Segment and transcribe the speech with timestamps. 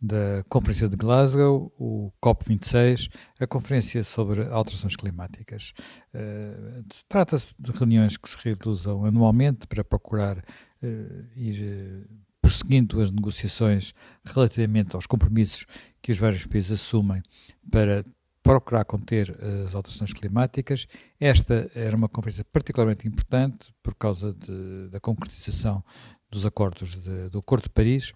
[0.00, 5.74] da Conferência de Glasgow, o COP26, a Conferência sobre Alterações Climáticas.
[6.14, 12.08] Uh, Trata-se de reuniões que se realizam anualmente para procurar uh, ir uh,
[12.40, 13.92] prosseguindo as negociações
[14.24, 15.66] relativamente aos compromissos
[16.00, 17.22] que os vários países assumem
[17.70, 18.02] para
[18.42, 19.36] procurar conter
[19.66, 20.86] as alterações climáticas.
[21.20, 25.84] Esta era uma conferência particularmente importante por causa de, da concretização
[26.30, 28.14] dos acordos de, do Acordo de Paris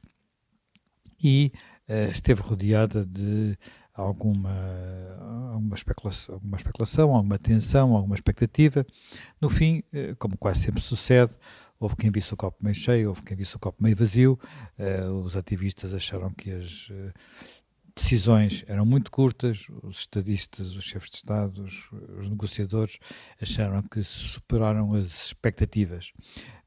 [1.22, 1.52] e
[1.88, 3.58] esteve rodeada de
[3.94, 4.50] alguma,
[5.52, 8.84] alguma, especulação, alguma especulação, alguma tensão, alguma expectativa.
[9.40, 11.36] No fim, uh, como quase sempre sucede,
[11.78, 14.38] houve quem visse o copo meio cheio, houve quem visse o copo meio vazio.
[14.78, 16.90] Uh, os ativistas acharam que as
[17.94, 22.98] decisões eram muito curtas, os estadistas, os chefes de Estado, os, os negociadores
[23.40, 26.12] acharam que superaram as expectativas.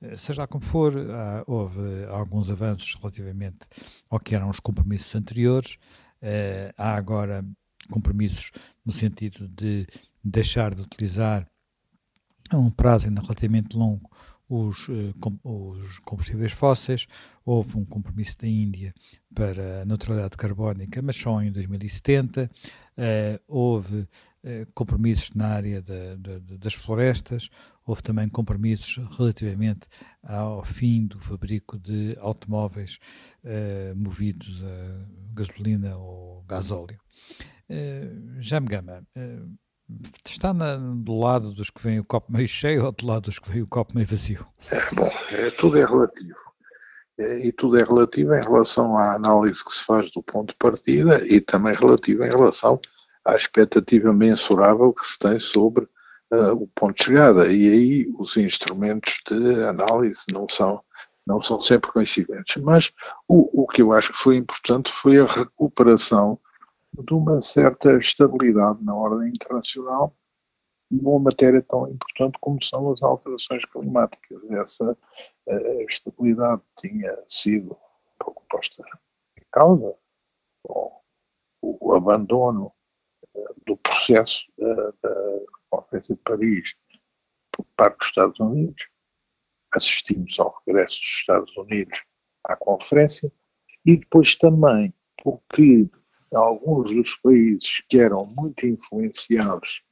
[0.01, 3.67] Eh, seja como for, há, houve alguns avanços relativamente
[4.09, 5.77] ao que eram os compromissos anteriores,
[6.21, 7.45] uh, há agora
[7.89, 8.51] compromissos
[8.85, 9.85] no sentido de
[10.23, 11.47] deixar de utilizar
[12.49, 14.09] a um prazo ainda relativamente longo
[14.49, 17.07] os, eh, os, combustíveis fósseis.
[17.45, 18.93] Houve um compromisso da Índia
[19.33, 22.43] para a neutralidade carbónica, mas só em 2070.
[22.43, 22.49] Uh,
[22.97, 24.07] eh, houve uh,
[24.73, 27.49] compromissos na área da, da, das florestas.
[27.85, 29.87] Houve também compromissos relativamente
[30.23, 32.99] ao fim do fabrico de automóveis
[33.43, 36.99] uh, movidos a gasolina ou gasóleo.
[38.39, 39.03] Já me gama
[40.25, 43.39] está na, do lado dos que vêm o copo meio cheio ou do lado dos
[43.39, 44.45] que vêm o copo meio vazio?
[44.71, 46.39] É, bom, é, tudo é relativo.
[47.19, 50.55] É, e tudo é relativo em relação à análise que se faz do ponto de
[50.55, 52.79] partida e também relativo em relação
[53.25, 55.85] à expectativa mensurável que se tem sobre
[56.31, 57.47] uh, o ponto de chegada.
[57.47, 60.81] E aí os instrumentos de análise não são,
[61.25, 62.61] não são sempre coincidentes.
[62.61, 62.91] Mas
[63.27, 66.39] o, o que eu acho que foi importante foi a recuperação
[67.03, 70.15] de uma certa estabilidade na ordem internacional
[70.89, 74.41] numa matéria tão importante como são as alterações climáticas.
[74.51, 77.77] Essa uh, estabilidade tinha sido
[78.17, 78.83] pouco posta
[79.37, 79.95] em causa
[80.63, 81.01] com
[81.61, 82.73] o, abandono
[83.33, 86.75] uh, do processo uh, da Conferência de Paris
[87.51, 88.87] por parte dos Estados Unidos.
[89.71, 92.03] Assistimos ao regresso dos Estados Unidos
[92.45, 93.31] à Conferência
[93.85, 95.89] e depois também porque
[96.33, 99.83] alguns dos países que eram muito influenciados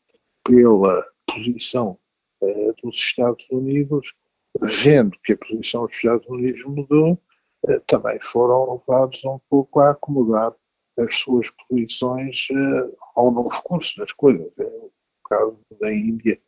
[0.43, 1.97] pela posição
[2.41, 4.13] eh, dos Estados Unidos,
[4.61, 7.19] vendo que a posição dos Estados Unidos mudou,
[7.67, 10.53] eh, também foram levados um pouco a acomodar
[10.97, 14.51] as suas posições eh, ao novo curso das coisas.
[14.59, 14.91] É o
[15.27, 16.39] caso da Índia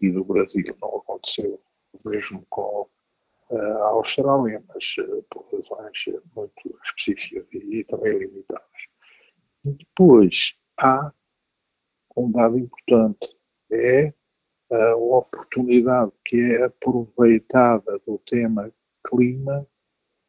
[0.00, 0.64] e do Brasil.
[0.80, 1.60] Não aconteceu
[1.92, 2.88] o mesmo com
[3.50, 4.96] a Austrália, mas
[5.30, 8.73] por razões muito específicas e também limitadas.
[9.64, 11.10] Depois, há
[12.14, 13.34] um dado importante,
[13.72, 14.12] é
[14.70, 18.70] a oportunidade que é aproveitada do tema
[19.06, 19.66] clima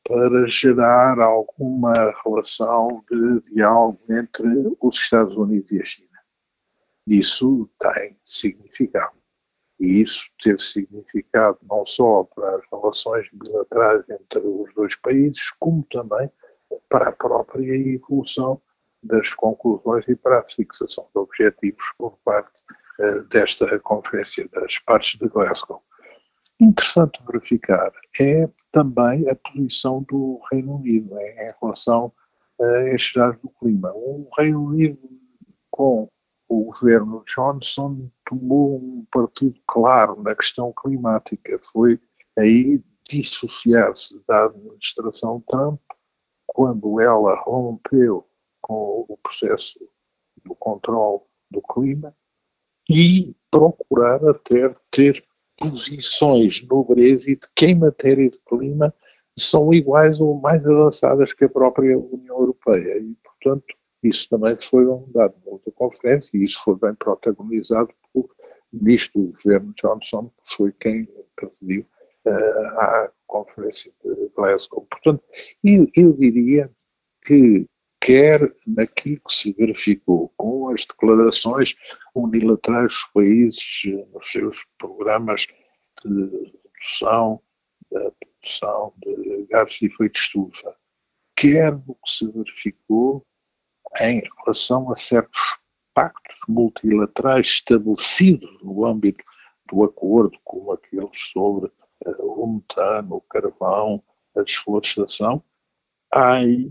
[0.07, 4.47] para gerar alguma relação de diálogo entre
[4.79, 6.19] os Estados Unidos e a China.
[7.05, 9.17] Isso tem significado.
[9.79, 15.83] E isso teve significado não só para as relações bilaterais entre os dois países, como
[15.91, 16.31] também
[16.87, 18.61] para a própria evolução
[19.05, 22.61] das conclusões e para a fixação de objetivos por parte
[22.99, 25.81] uh, desta Conferência das Partes de Glasgow.
[26.59, 32.13] Interessante verificar é também a posição do Reino Unido em, em relação
[32.61, 33.91] a estes dados do clima.
[33.93, 34.97] O Reino Unido,
[35.69, 36.09] com
[36.47, 41.59] o governo Johnson, tomou um partido claro na questão climática.
[41.71, 41.99] Foi
[42.37, 45.79] aí dissociar-se da administração Trump
[46.47, 48.25] quando ela rompeu
[48.65, 49.79] com o processo
[50.43, 51.21] do controle
[51.51, 52.15] do clima
[52.89, 55.23] e procurar até ter
[55.55, 58.93] posições no Brexit que em matéria de clima
[59.37, 64.87] são iguais ou mais avançadas que a própria União Europeia e, portanto, isso também foi
[64.87, 68.29] um dado na outra conferência e isso foi bem protagonizado pelo
[68.73, 71.85] ministro do governo Johnson, que foi quem precediu
[72.25, 74.87] uh, à conferência de Glasgow.
[74.89, 75.23] Portanto,
[75.63, 76.71] eu, eu diria
[77.25, 77.67] que
[78.05, 81.75] quer naquilo que se verificou com as declarações
[82.13, 83.81] unilaterais dos países
[84.13, 85.47] nos seus programas
[86.03, 87.41] de redução
[87.91, 90.75] da produção de gases de efeito estufa,
[91.35, 93.25] quer no que se verificou
[93.99, 95.57] em relação a certos
[95.91, 99.23] pactos multilaterais estabelecidos no âmbito
[99.67, 101.71] do acordo, como aqueles sobre
[102.05, 104.03] uh, o metano, o carvão,
[104.35, 105.43] a desflorestação,
[106.11, 106.69] há aí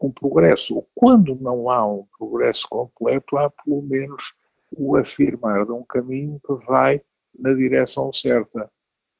[0.00, 0.84] um progresso.
[0.94, 4.34] Quando não há um progresso completo, há pelo menos
[4.72, 7.00] o afirmar de um caminho que vai
[7.38, 8.70] na direção certa.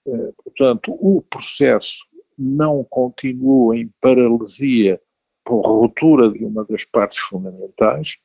[0.06, 2.06] Uh, portanto, o processo
[2.38, 5.00] não continua em paralisia
[5.44, 8.18] por ruptura de uma das partes fundamentais,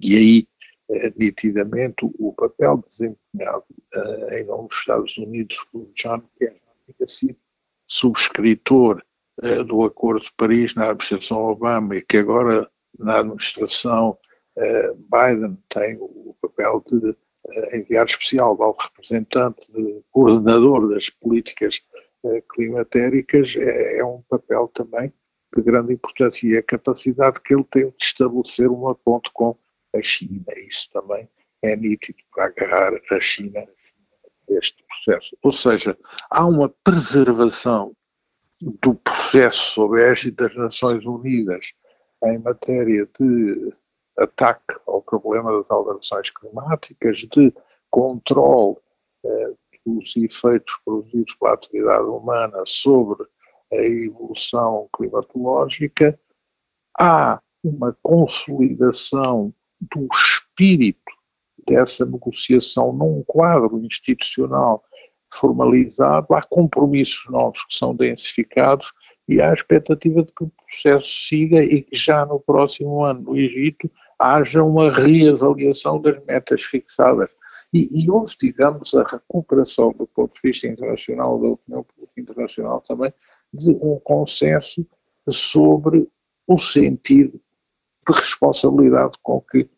[0.00, 0.48] e aí,
[0.90, 7.08] eh, nitidamente, o papel desempenhado eh, em nome dos Estados Unidos por John Kerry tinha
[7.08, 7.36] sido
[7.86, 9.04] subscritor eh,
[9.66, 14.16] do Acordo de Paris na administração Obama e que agora na administração
[15.10, 17.16] Biden tem o papel de
[17.76, 21.82] enviado especial ao representante, de coordenador das políticas
[22.52, 25.12] climatéricas, é, é um papel também
[25.54, 29.56] de grande importância e a capacidade que ele tem de estabelecer uma ponte com
[29.94, 30.44] a China.
[30.56, 31.28] Isso também
[31.62, 33.64] é nítido para agarrar a China
[34.48, 35.36] este processo.
[35.42, 35.96] Ou seja,
[36.30, 37.94] há uma preservação
[38.64, 41.72] do processo sob a égide das Nações Unidas
[42.24, 43.74] em matéria de
[44.18, 47.52] ataque ao problema das alterações climáticas, de
[47.90, 48.76] controle
[49.24, 49.52] eh,
[49.84, 53.26] dos efeitos produzidos pela atividade humana sobre
[53.70, 56.18] a evolução climatológica,
[56.98, 61.12] há uma consolidação do espírito
[61.66, 64.82] dessa negociação num quadro institucional
[65.34, 68.92] formalizado, há compromissos novos que são densificados
[69.28, 73.22] e há a expectativa de que o processo siga e que já no próximo ano
[73.22, 77.30] no Egito haja uma reavaliação das metas fixadas.
[77.72, 82.80] E, e houve, digamos, a recuperação do ponto de vista internacional, da opinião pública internacional
[82.80, 83.12] também,
[83.52, 84.86] de um consenso
[85.28, 86.08] sobre
[86.46, 87.40] o sentido
[88.06, 89.68] de responsabilidade com que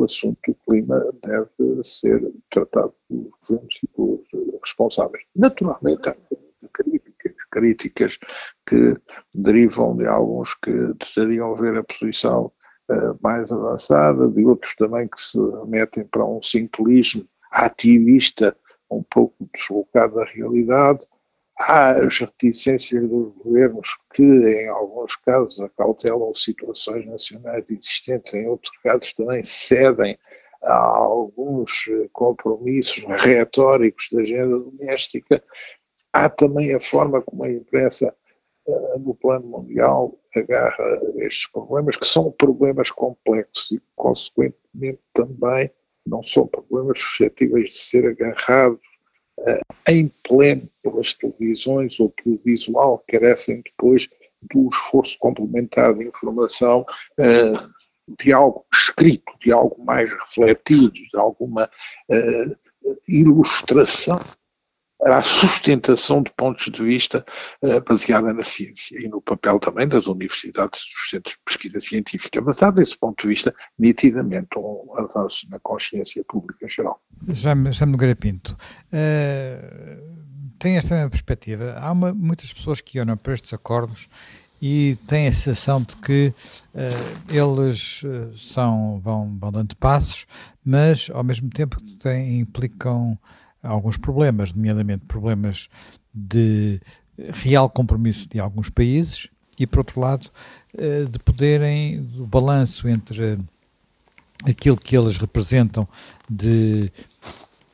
[0.00, 5.24] o assunto do clima deve ser tratado pelos governos e pelos responsáveis.
[5.36, 6.16] Naturalmente, há
[6.72, 8.18] críticas, críticas
[8.66, 8.96] que
[9.34, 12.52] derivam de alguns que desejariam ver a posição
[12.90, 18.56] uh, mais avançada, de outros também que se metem para um simplismo ativista
[18.90, 21.06] um pouco deslocado da realidade,
[21.62, 29.12] As reticências dos governos que, em alguns casos, acautelam situações nacionais existentes, em outros casos
[29.12, 30.18] também cedem
[30.62, 31.84] a alguns
[32.14, 35.42] compromissos retóricos da agenda doméstica.
[36.14, 38.14] Há também a forma como a imprensa
[38.66, 45.70] uh, no plano mundial agarra estes problemas, que são problemas complexos e, consequentemente, também
[46.06, 48.89] não são problemas suscetíveis de ser agarrados
[49.88, 54.08] em pleno pelas televisões ou pelo visual, carecem depois
[54.42, 56.84] do esforço complementar de informação
[57.18, 61.70] uh, de algo escrito, de algo mais refletido, de alguma
[62.10, 62.56] uh,
[63.06, 64.20] ilustração
[65.00, 67.24] para a sustentação de pontos de vista
[67.62, 72.40] uh, baseada na ciência e no papel também das universidades, dos centros de pesquisa científica.
[72.40, 77.00] Mas há desse ponto de vista, nitidamente, um avanço na consciência pública em geral.
[77.28, 77.86] Já me, já
[78.20, 78.56] Pinto,
[78.92, 81.76] uh, tem esta mesma perspectiva.
[81.78, 84.08] Há uma, muitas pessoas que olham para estes acordos
[84.60, 86.34] e têm a sensação de que
[86.74, 88.02] uh, eles
[88.36, 90.26] são, vão, vão dando passos,
[90.62, 93.18] mas ao mesmo tempo têm, implicam
[93.62, 95.68] alguns problemas, nomeadamente problemas
[96.12, 96.80] de
[97.32, 100.30] real compromisso de alguns países e, por outro lado,
[100.76, 103.38] eh, de poderem, do balanço entre
[104.44, 105.86] aquilo que eles representam
[106.28, 106.90] de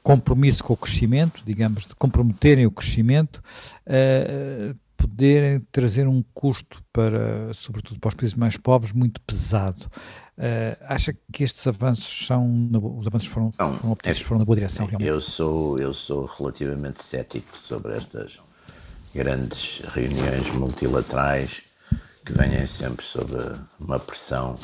[0.03, 3.43] compromisso com o crescimento, digamos, de comprometerem o crescimento,
[3.87, 9.87] uh, poderem trazer um custo para, sobretudo para os países mais pobres, muito pesado.
[10.37, 14.45] Uh, acha que estes avanços são, os avanços foram, Não, foram obtidos, é, foram na
[14.45, 15.09] boa direção realmente?
[15.09, 18.39] Eu sou, eu sou relativamente cético sobre estas
[19.15, 21.63] grandes reuniões multilaterais
[22.25, 23.33] que vêm sempre sob
[23.79, 24.59] uma pressão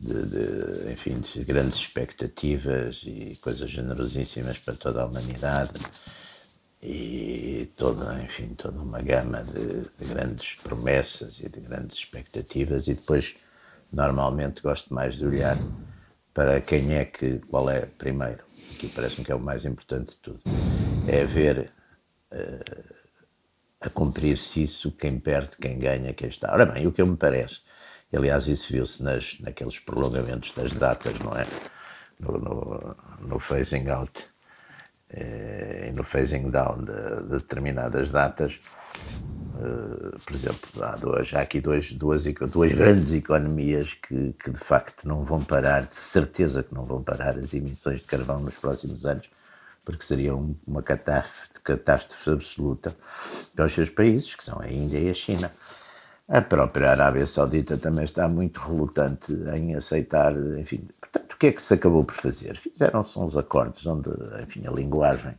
[0.00, 5.74] de, de, enfim, de grandes expectativas e coisas generosíssimas para toda a humanidade
[6.82, 12.94] e toda, enfim, toda uma gama de, de grandes promessas e de grandes expectativas e
[12.94, 13.34] depois
[13.92, 15.58] normalmente gosto mais de olhar
[16.32, 18.44] para quem é que, qual é primeiro,
[18.78, 20.40] que parece-me que é o mais importante de tudo,
[21.06, 21.72] é ver
[22.32, 22.94] uh,
[23.80, 26.52] a cumprir-se isso quem perde, quem ganha, quem está.
[26.52, 27.60] Ora bem, o que eu me parece
[28.16, 29.02] Aliás, isso viu-se
[29.40, 31.46] naqueles prolongamentos das datas, não é?
[32.18, 34.26] No, no, no phasing out
[35.12, 38.60] e no phasing down de, de determinadas datas.
[39.54, 45.06] Uh, por exemplo, há, há aqui dois, duas, duas grandes economias que, que de facto
[45.06, 49.04] não vão parar, de certeza que não vão parar as emissões de carvão nos próximos
[49.04, 49.28] anos,
[49.84, 52.96] porque seria uma catástrofe, catástrofe absoluta
[53.54, 55.52] para os seus países, que são a Índia e a China.
[56.26, 61.62] A própria Arábia Saudita também está muito relutante em aceitar, enfim, portanto, que é que
[61.62, 62.54] se acabou por fazer?
[62.56, 64.10] Fizeram-se uns acordos onde,
[64.42, 65.34] enfim, a linguagem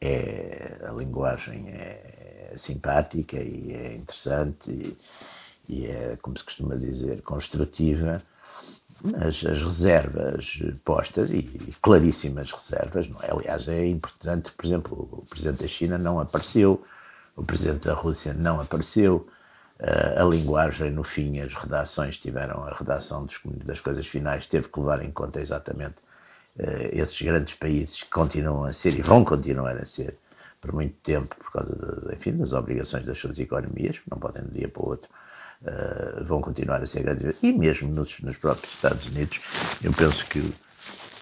[0.00, 4.98] é, a linguagem é simpática e é interessante e,
[5.68, 8.22] e é, como se costuma dizer, construtiva,
[9.02, 13.30] mas as reservas postas, e, e, claríssimas reservas, não é?
[13.30, 16.82] Aliás, é importante, por exemplo, o Presidente da China não apareceu,
[17.36, 19.28] o Presidente da Rússia não apareceu,
[19.80, 24.80] a linguagem, no fim, as redações tiveram, a redação dos, das coisas finais teve que
[24.80, 25.96] levar em conta exatamente
[26.58, 30.16] uh, esses grandes países que continuam a ser e vão continuar a ser
[30.60, 34.48] por muito tempo, por causa das, enfim, das obrigações das suas economias, não podem de
[34.48, 35.08] um dia para o outro,
[35.62, 37.38] uh, vão continuar a ser grandes.
[37.40, 39.38] E mesmo nos, nos, próprios Estados Unidos,
[39.80, 40.40] eu penso que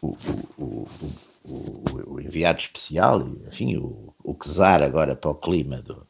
[0.00, 0.16] o,
[0.56, 0.88] o,
[1.44, 6.06] o, o enviado especial, enfim, o, o czar agora para o clima do,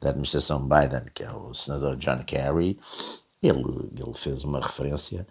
[0.00, 2.78] da administração Biden, que é o senador John Kerry,
[3.42, 5.26] ele, ele fez uma referência,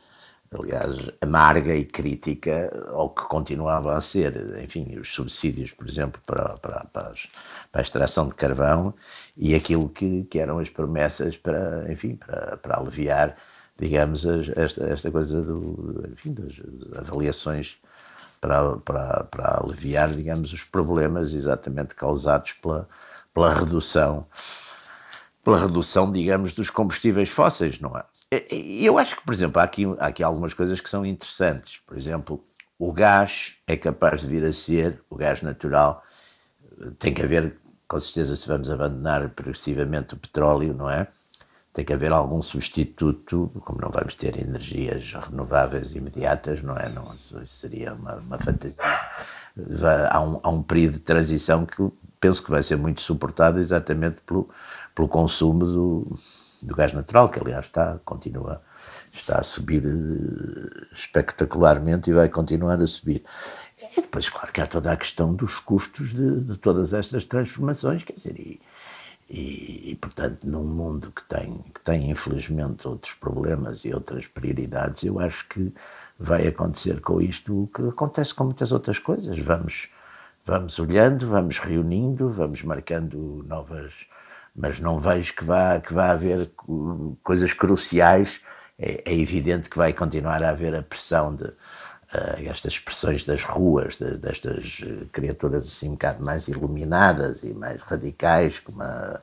[0.52, 6.56] aliás, amarga e crítica ao que continuava a ser, enfim, os subsídios, por exemplo, para,
[6.58, 7.28] para, para, as,
[7.72, 8.94] para a extração de carvão
[9.36, 13.36] e aquilo que, que eram as promessas para, enfim, para, para aliviar,
[13.78, 16.54] digamos, esta, esta coisa do, enfim, das
[16.98, 17.78] avaliações
[18.40, 22.88] para, para, para aliviar, digamos, os problemas exatamente causados pela
[23.38, 24.26] pela redução,
[25.44, 28.04] pela redução, digamos, dos combustíveis fósseis, não é?
[28.52, 31.80] Eu acho que, por exemplo, há aqui, há aqui algumas coisas que são interessantes.
[31.86, 32.44] Por exemplo,
[32.80, 36.04] o gás é capaz de vir a ser, o gás natural,
[36.98, 37.56] tem que haver,
[37.88, 41.08] com certeza, se vamos abandonar progressivamente o petróleo, não é?
[41.72, 46.90] Tem que haver algum substituto, como não vamos ter energias renováveis imediatas, não é?
[46.90, 47.16] Não,
[47.46, 48.84] seria uma, uma fantasia.
[50.10, 51.88] Há um, há um período de transição que
[52.20, 54.50] penso que vai ser muito suportado exatamente pelo,
[54.96, 56.18] pelo consumo do,
[56.62, 58.62] do gás natural, que aliás está, continua,
[59.14, 63.24] está a subir eh, espetacularmente e vai continuar a subir.
[63.96, 68.04] E depois, claro que há toda a questão dos custos de, de todas estas transformações,
[68.04, 68.60] quer dizer, e,
[69.30, 75.04] e, e, portanto, num mundo que tem, que tem infelizmente outros problemas e outras prioridades,
[75.04, 75.74] eu acho que
[76.18, 79.38] vai acontecer com isto o que acontece com muitas outras coisas.
[79.38, 79.90] Vamos
[80.48, 83.94] vamos olhando, vamos reunindo, vamos marcando novas,
[84.56, 86.50] mas não vejo que vá, que vá haver
[87.22, 88.40] coisas cruciais.
[88.80, 91.54] É, é evidente que vai continuar a haver a pressão de uh,
[92.46, 98.60] estas expressões das ruas, de, destas criaturas assim um bocado mais iluminadas e mais radicais,
[98.60, 99.20] como a,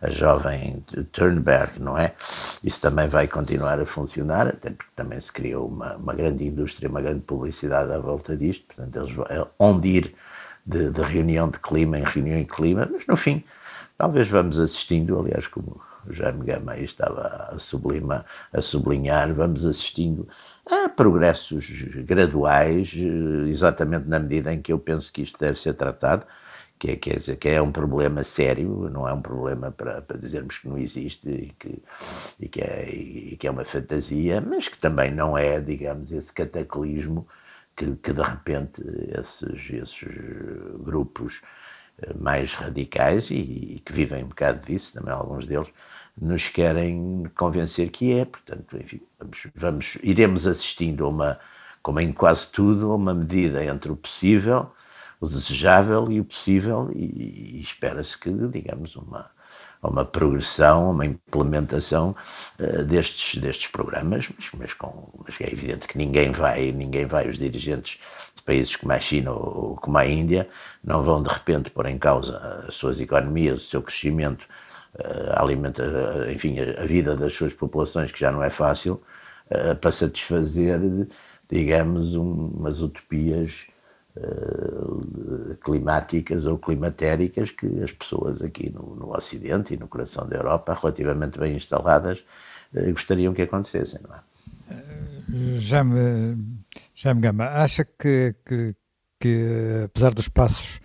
[0.00, 2.14] a jovem Turnberg, não é?
[2.62, 6.88] Isso também vai continuar a funcionar, até porque também se criou uma, uma grande indústria,
[6.88, 10.14] uma grande publicidade à volta disto, portanto, eles vão, é onde ir
[10.68, 13.42] de, de, reunião de clima em reunião em clima, mas no fim,
[13.96, 20.28] talvez vamos assistindo, aliás, como o Jaime aí estava a, sublima, a sublinhar, vamos assistindo
[20.70, 21.68] a progressos
[22.04, 26.26] graduais, eh, exatamente na medida em que eu penso que isto deve ser tratado,
[26.78, 30.16] que é, quer dizer, que é um problema sério, não é um problema para, para
[30.16, 31.82] dizermos que não existe e que,
[32.38, 36.32] e, que é, e que é uma fantasia, mas que também não é, digamos, esse
[36.32, 37.26] cataclismo
[37.78, 38.82] que, que de repente
[39.16, 40.08] esses, esses
[40.80, 41.40] grupos
[42.02, 45.68] eh, mais radicais e, e, que vivem um bocado disso, também alguns deles,
[46.20, 48.24] nos querem convencer que é.
[48.24, 51.40] Portanto, enfim, vamos, vamos, iremos assistindo a uma,
[51.80, 54.72] como em quase tudo, a uma medida entre o possível,
[55.20, 59.30] o desejável e o possível, e, e espera-se que, digamos, uma,
[59.82, 62.14] a uma progressão, a uma implementação
[62.58, 67.28] uh, destes, destes programas, mas, mas, com, mas é evidente que ninguém vai, ninguém vai,
[67.28, 67.98] os dirigentes
[68.34, 70.48] de países como a China ou, ou como a Índia,
[70.82, 74.46] não vão de repente pôr em causa as suas economias, o seu crescimento,
[74.94, 79.02] uh, alimenta, uh, enfim, a, a, vida das suas populações, que já não é fácil,
[79.80, 80.78] para satisfazer,
[81.50, 83.77] digamos, um, umas utopias eh,
[85.62, 90.74] climáticas ou climatéricas que as pessoas aqui no, no, Ocidente e no coração da Europa,
[90.80, 92.24] relativamente bem instaladas,
[92.74, 94.20] eh, gostariam que acontecessem, não é?
[94.70, 96.36] Eh, já me,
[96.94, 98.74] já me gama, acha que, que,
[99.20, 100.80] que, apesar dos passos,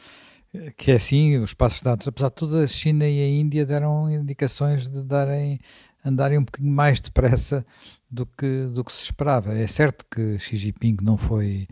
[0.78, 4.10] que é assim, os passos dados, apesar de tudo, a China e a Índia deram
[4.10, 5.60] indicações de darem
[6.06, 7.66] andarem um bocadinho mais depressa
[8.10, 9.58] do que, do que se esperava.
[9.58, 11.68] É certo que Xi Jinping não foi,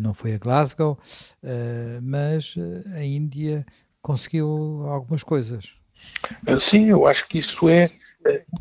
[0.00, 0.98] não foi a Glasgow,
[1.42, 2.54] uh, mas
[2.94, 3.66] a Índia
[4.02, 5.76] conseguiu algumas coisas.
[6.58, 7.90] Sim, eu acho que isso é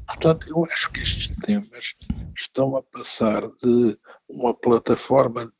[0.07, 1.95] Portanto, eu acho que estes temas
[2.35, 5.51] estão a passar de uma plataforma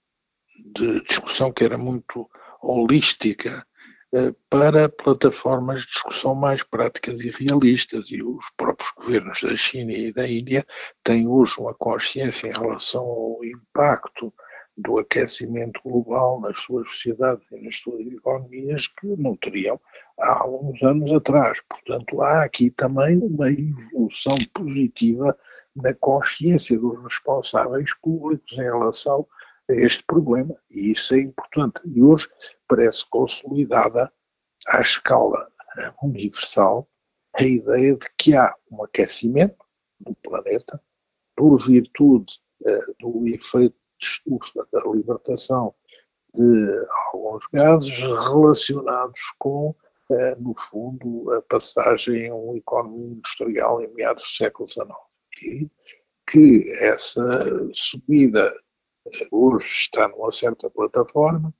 [0.73, 2.29] de discussão que era muito
[2.61, 3.65] holística
[4.49, 8.09] para plataformas de discussão mais práticas e realistas.
[8.09, 10.65] E os próprios governos da China e da Índia
[11.03, 14.33] têm hoje uma consciência em relação ao impacto
[14.81, 19.79] do aquecimento global nas suas sociedades e nas suas economias que não teriam
[20.19, 21.59] há uns anos atrás.
[21.69, 25.37] Portanto, há aqui também uma evolução positiva
[25.75, 29.27] na consciência dos responsáveis públicos em relação
[29.69, 30.55] a este problema.
[30.69, 31.81] E isso é importante.
[31.85, 32.27] E hoje
[32.67, 34.11] parece consolidada
[34.67, 35.47] à escala
[36.01, 36.87] universal
[37.37, 39.63] a ideia de que há um aquecimento
[39.99, 40.81] do planeta
[41.35, 45.73] por virtude uh, do efeito estufa da libertação
[46.33, 49.75] de alguns gases relacionados com
[50.11, 54.89] eh, no fundo, a passagem a uma economia industrial em meados do século XIX.
[55.43, 55.69] E
[56.27, 57.23] que essa
[57.73, 58.51] subida
[59.05, 61.53] eh, hoje está numa certa plataforma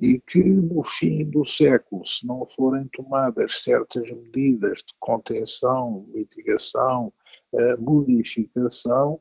[0.00, 7.12] e que no fim do século, se não forem tomadas certas medidas de contenção, mitigação,
[7.52, 9.20] eh, modificação,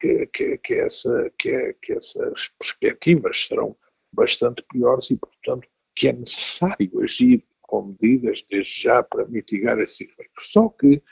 [0.00, 3.76] que, que, que, essa, que, que essas perspectivas serão
[4.12, 10.00] bastante piores e, portanto, que é necessário agir com medidas desde já para mitigar esses
[10.00, 10.52] efeitos.
[10.52, 11.02] Só que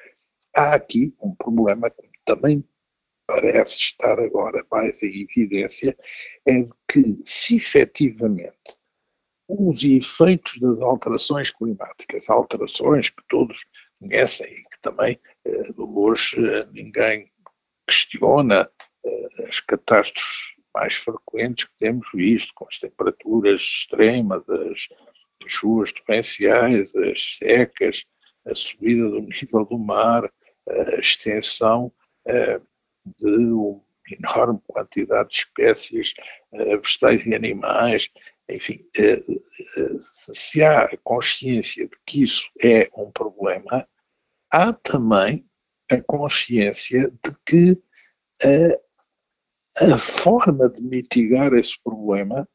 [0.55, 2.65] há aqui um problema que também
[3.27, 5.97] parece estar agora mais em evidência,
[6.45, 8.77] é de que se efetivamente
[9.49, 13.65] os efeitos das alterações climáticas, alterações que todos
[14.01, 17.30] conhecem e que também eh, hoje eh, ninguém
[17.91, 18.71] questiona
[19.05, 24.89] eh, as catástrofes mais frequentes que temos visto, com as temperaturas extremas, as
[25.45, 28.05] as chuvas torrenciais, as secas,
[28.47, 30.31] a subida do nível do mar,
[30.69, 31.93] a extensão
[32.27, 32.61] eh,
[33.19, 36.15] de uma enorme quantidade de espécies
[36.53, 38.09] eh, vegetais e animais,
[38.49, 38.85] enfim,
[40.03, 43.87] se há consciência de que isso é um problema,
[44.51, 45.49] há também
[45.91, 47.83] a consciência de que
[49.77, 52.49] a forma de mitigar esse problema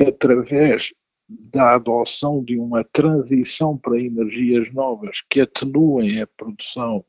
[0.00, 0.92] através
[1.28, 7.04] da adoção de uma transição para energias novas que atenuem a produção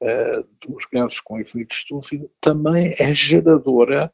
[0.00, 4.12] uh, dos gases com efeito estufa também é geradora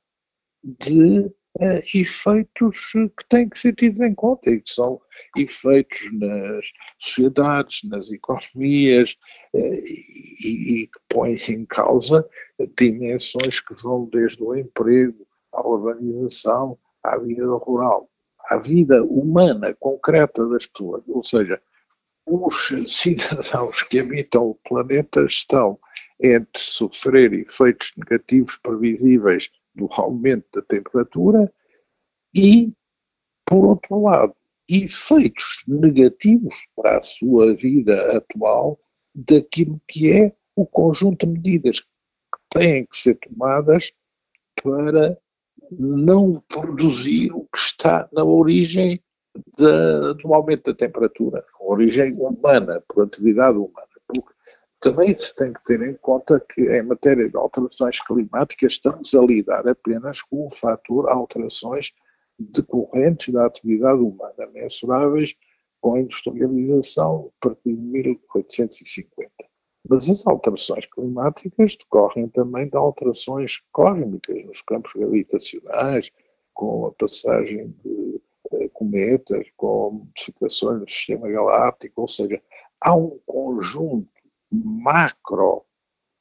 [0.62, 5.00] de uh, efeitos que têm que ser tidos em conta e que são
[5.36, 6.66] efeitos nas
[6.98, 9.16] sociedades, nas economias
[9.54, 12.26] uh, e, e, que põem em causa
[12.76, 18.08] dimensões que vão desde o emprego à urbanização à vida rural.
[18.48, 21.60] À vida humana concreta das pessoas, ou seja,
[22.26, 25.78] os cidadãos que habitam o planeta estão
[26.20, 31.52] entre sofrer efeitos negativos previsíveis do aumento da temperatura
[32.34, 32.72] e,
[33.46, 34.34] por outro lado,
[34.68, 38.78] efeitos negativos para a sua vida atual
[39.14, 41.88] daquilo que é o conjunto de medidas que
[42.50, 43.92] têm que ser tomadas
[44.62, 45.16] para
[45.70, 49.00] não produzir o que está na origem
[49.56, 53.87] de, do aumento da temperatura, origem humana, por atividade humana.
[54.80, 59.20] Também se tem que ter em conta que em matéria de alterações climáticas estamos a
[59.20, 61.92] lidar apenas com o fator alterações
[62.38, 65.34] decorrentes da atividade humana, mensuráveis
[65.80, 69.30] com a industrialização a partir de 1850.
[69.88, 76.10] Mas as alterações climáticas decorrem também de alterações cósmicas nos campos gravitacionais,
[76.54, 78.20] com a passagem de
[78.52, 82.40] eh, cometas, com modificações no sistema galáctico, ou seja,
[82.80, 84.17] há um conjunto
[84.50, 85.64] macro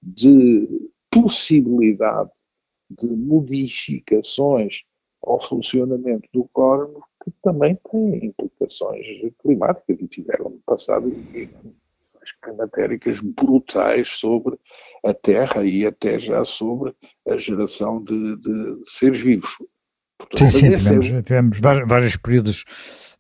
[0.02, 2.32] de possibilidade
[2.90, 4.84] de modificações
[5.22, 9.06] ao funcionamento do cosmos que também têm implicações
[9.42, 11.12] climáticas e tiveram no passado
[12.42, 14.58] climatéricas brutais sobre
[15.04, 16.96] a Terra e até já sobre
[17.28, 19.58] a geração de, de seres vivos.
[20.18, 21.22] Portanto, sim, sim, tivemos, é...
[21.22, 22.66] tivemos vários, vários, períodos,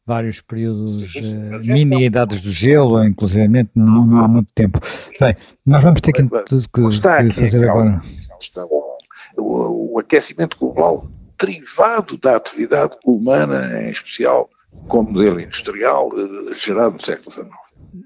[0.05, 4.79] vários períodos uh, mini idades do gelo, inclusive não, não há muito tempo.
[5.19, 8.01] Bem, nós vamos ter que, que, que fazer agora.
[8.39, 11.07] Está o, o aquecimento global
[11.39, 14.49] derivado da atividade humana, em especial
[14.87, 17.47] como modelo industrial uh, gerado no século XIX.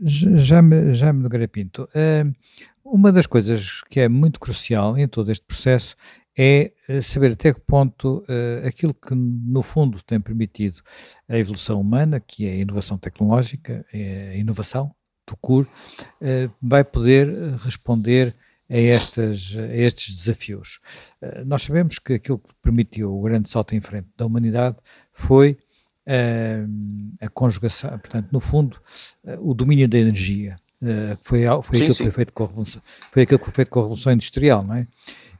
[0.04, 2.34] Jaime, Jaime Nogueira Pinto, uh,
[2.84, 5.96] uma das coisas que é muito crucial em todo este processo
[6.44, 10.82] é eh, saber até que ponto uh, aquilo que, no fundo, tem permitido
[11.30, 14.92] a evolução humana, que é a inovação tecnológica, é a inovação
[15.28, 17.28] do CUR, uh, vai poder
[17.64, 18.36] responder
[18.68, 20.80] a, estas, a estes desafios.
[21.22, 24.78] Uh, nós sabemos que aquilo que permitiu o grande salto em frente da humanidade
[25.14, 25.60] foi
[27.22, 28.82] a conjugação, portanto, no fundo,
[29.40, 30.58] o domínio da energia.
[31.22, 32.04] foi, foi, sim, aquilo sim.
[32.04, 34.64] Que foi, feito com a revolução, foi aquilo que foi feito com a Revolução Industrial,
[34.64, 34.88] não é?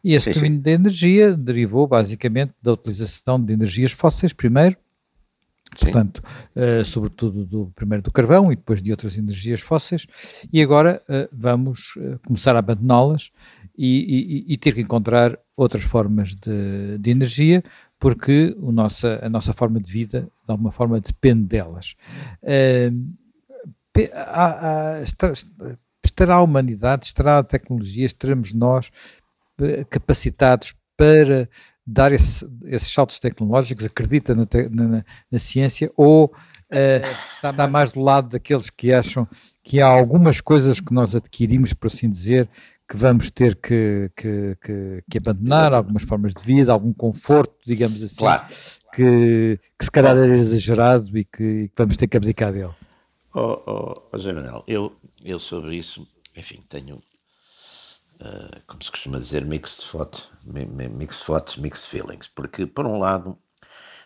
[0.04, 4.76] E esse domínio da energia derivou basicamente da utilização de energias fósseis primeiro,
[5.78, 5.86] Sim.
[5.86, 6.24] portanto,
[6.56, 10.08] uh, sobretudo do primeiro do carvão e depois de outras energias fósseis,
[10.52, 13.32] e agora uh, vamos uh, começar a abandoná-las
[13.78, 17.64] e, e, e, ter que encontrar outras formas de, de energia,
[18.00, 21.96] porque o nossa, a nossa forma de vida, de alguma forma, depende delas.
[24.14, 25.04] Há, há,
[26.04, 28.92] estará a humanidade, estará a tecnologia, estaremos nós
[29.90, 31.50] capacitados para
[31.86, 38.00] dar esse, esses saltos tecnológicos, acredita na, na, na ciência ou uh, está mais do
[38.00, 39.28] lado daqueles que acham
[39.64, 42.50] que há algumas coisas que nós adquirimos, por assim dizer,
[42.88, 45.76] que vamos ter que, que, que, que abandonar, Exatamente.
[45.76, 48.46] algumas formas de vida, algum conforto, digamos assim, claro.
[48.94, 52.74] que, que se calhar era exagerado e que, que vamos ter que abdicar dele.
[53.34, 56.98] Oh, oh, oh José Manuel, eu, eu sobre isso, enfim, tenho
[58.22, 62.28] uh, como se costuma dizer, mixed, thought, mixed thoughts, mixed feelings.
[62.28, 63.38] Porque, por um lado,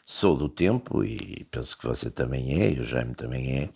[0.05, 3.69] sou do tempo, e penso que você também é, e o Jaime também é,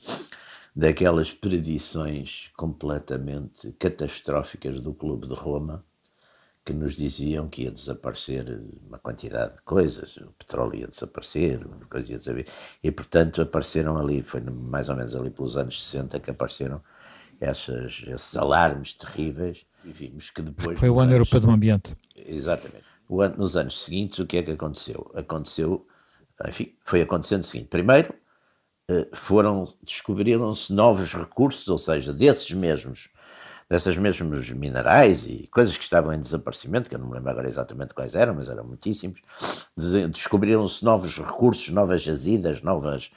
[0.75, 5.83] daquelas predições completamente catastróficas do Clube de Roma,
[6.63, 12.11] que nos diziam que ia desaparecer uma quantidade de coisas, o petróleo ia desaparecer, coisa
[12.11, 16.29] ia desaparecer, e portanto apareceram ali, foi mais ou menos ali pelos anos 60 que
[16.29, 16.83] apareceram
[17.39, 20.79] essas, esses alarmes terríveis e vimos que depois.
[20.79, 21.95] Foi o ano europeu do ambiente.
[22.15, 22.83] Exatamente.
[23.07, 25.09] O ano, nos anos seguintes, o que é que aconteceu?
[25.15, 25.87] Aconteceu,
[26.47, 28.13] enfim, foi acontecendo o seguinte: primeiro,
[28.89, 33.09] eh, foram, descobriram-se novos recursos, ou seja, desses mesmos,
[33.69, 37.47] dessas mesmos minerais e coisas que estavam em desaparecimento, que eu não me lembro agora
[37.47, 39.21] exatamente quais eram, mas eram muitíssimos,
[39.77, 43.11] descobriram-se novos recursos, novas jazidas, novas,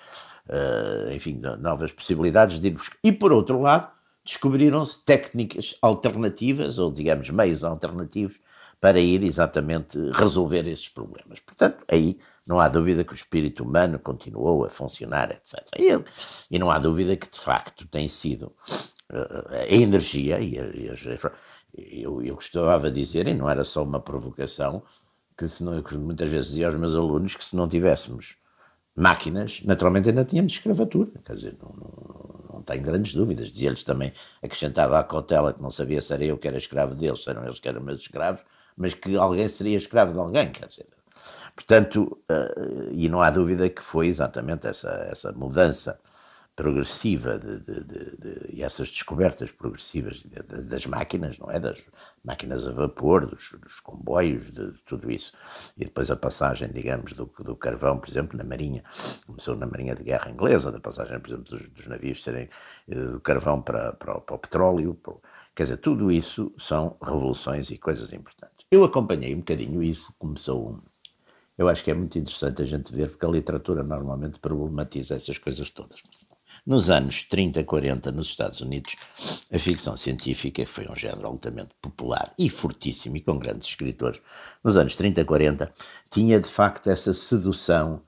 [0.46, 2.98] uh, enfim, novas possibilidades de ir buscar.
[3.02, 3.90] E por outro lado,
[4.24, 8.38] descobriram-se técnicas alternativas, ou digamos meios alternativos,
[8.80, 11.38] para ir exatamente resolver esses problemas.
[11.38, 15.58] Portanto, aí não há dúvida que o espírito humano continuou a funcionar, etc.
[16.50, 18.52] E, não há dúvida que, de facto, tem sido
[19.12, 20.56] uh, a energia, e
[21.76, 24.82] eu, eu costumava dizer, e não era só uma provocação,
[25.38, 28.36] que, se não, que muitas vezes dizia aos meus alunos que se não tivéssemos
[28.94, 33.50] máquinas, naturalmente ainda tínhamos escravatura, quer dizer, não, não, não tenho grandes dúvidas.
[33.50, 37.24] Dizia-lhes também, acrescentava à cautela que não sabia se era eu que era escravo deles,
[37.24, 38.42] se eram eles que eram meus escravos,
[38.76, 40.86] mas que alguém seria escravo de alguém, quer dizer.
[41.54, 45.98] Portanto, uh, e não há dúvida que foi exatamente essa, essa mudança
[46.54, 51.58] progressiva de, de, de, e essas descobertas progressivas das máquinas, não é?
[51.58, 51.82] Das
[52.22, 55.32] máquinas a vapor, dos, dos comboios, de, tudo isso.
[55.76, 58.84] E depois a passagem, digamos, do, do, carvão, por exemplo, na Marinha,
[59.26, 62.48] começou na Marinha de Guerra Inglesa, da passagem, por exemplo, dos, dos navios serem
[62.88, 64.94] eh, do carvão para, para, para o petróleo.
[64.94, 65.14] Para,
[65.54, 68.66] quer dizer, tudo isso são revoluções e coisas importantes.
[68.70, 70.82] Eu acompanhei um bocadinho isso, começou
[71.56, 75.36] eu acho que é muito interessante a gente ver, porque a literatura normalmente problematiza essas
[75.38, 76.02] coisas todas.
[76.64, 78.94] Nos anos 30, 40, nos Estados Unidos,
[79.52, 84.22] a ficção científica foi um género altamente popular e fortíssimo, e com grandes escritores.
[84.62, 85.72] Nos anos 30, 40,
[86.08, 88.00] tinha de facto essa sedução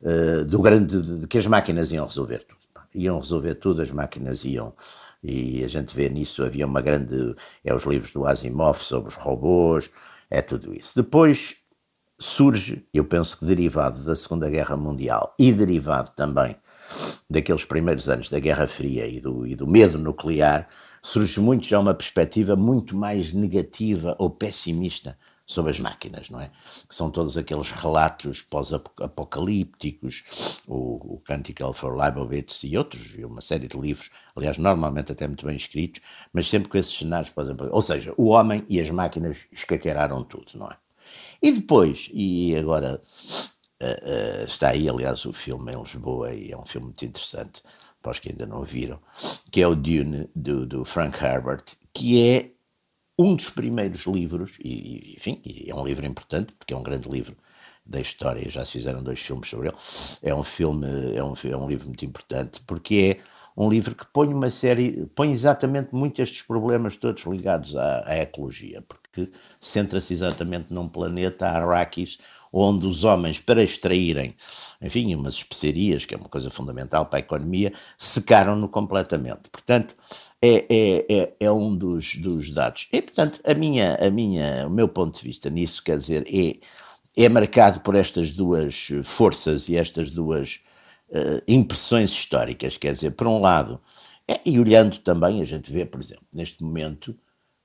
[0.00, 2.60] uh, do grande, de que as máquinas iam resolver tudo.
[2.94, 4.72] Iam resolver tudo, as máquinas iam.
[5.20, 7.34] E a gente vê nisso, havia uma grande.
[7.64, 9.90] É os livros do Asimov sobre os robôs,
[10.30, 10.94] é tudo isso.
[10.94, 11.56] Depois
[12.20, 16.56] surge, eu penso que derivado da Segunda Guerra Mundial e derivado também
[17.28, 20.68] daqueles primeiros anos da Guerra Fria e do, e do medo nuclear,
[21.02, 26.50] surge muito já uma perspectiva muito mais negativa ou pessimista sobre as máquinas, não é?
[26.88, 30.24] Que são todos aqueles relatos pós-apocalípticos,
[30.66, 35.26] o, o Canticle for Leibowitz e outros, e uma série de livros, aliás, normalmente até
[35.28, 36.00] muito bem escritos,
[36.32, 37.76] mas sempre com esses cenários pós-apocalípticos.
[37.76, 40.76] Ou seja, o homem e as máquinas escaqueiraram tudo, não é?
[41.40, 43.00] E depois, e agora
[43.82, 47.62] Uh, uh, está aí, aliás, o filme em Lisboa e é um filme muito interessante
[48.00, 49.00] para os que ainda não viram,
[49.50, 52.50] que é o Dune do, do Frank Herbert, que é
[53.18, 57.36] um dos primeiros livros, e, enfim, é um livro importante, porque é um grande livro
[57.84, 59.76] da história, já se fizeram dois filmes sobre ele.
[60.22, 63.24] É um filme, é um, é um livro muito importante, porque é
[63.56, 68.16] um livro que põe uma série, põe exatamente muitos destes problemas todos ligados à, à
[68.18, 69.05] ecologia, porque
[69.58, 72.18] centra-se exatamente num planeta Arrakis,
[72.52, 74.34] onde os homens, para extraírem,
[74.80, 79.50] enfim, umas especiarias, que é uma coisa fundamental para a economia, secaram-no completamente.
[79.50, 79.94] Portanto,
[80.40, 82.88] é, é, é, é, um dos, dos dados.
[82.92, 86.58] E, portanto, a minha, a minha, o meu ponto de vista nisso, quer dizer, é,
[87.16, 90.60] é marcado por estas duas forças e estas duas
[91.08, 93.80] uh, impressões históricas, quer dizer, por um lado,
[94.28, 97.16] é, e olhando também, a gente vê, por exemplo, neste momento,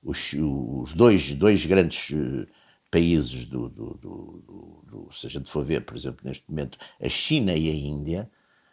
[0.02, 2.46] os, os dois, dois grandes uh,
[2.90, 7.08] países do, do, do, do, se a gente for ver, por exemplo, neste momento, a
[7.08, 8.28] China e a Índia,